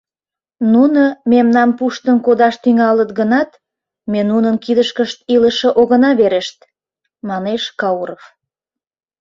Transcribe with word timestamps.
—Нуно 0.73 1.03
мемнам 1.31 1.69
пуштын 1.77 2.17
кодаш 2.25 2.55
тӱҥалыт 2.63 3.09
гынат, 3.19 3.51
ме 4.11 4.19
нунын 4.29 4.55
кидышкышт 4.63 5.17
илыше 5.33 5.69
огына 5.81 6.11
верешт,— 6.19 6.57
манеш 7.27 7.63
Кауров. 7.79 8.21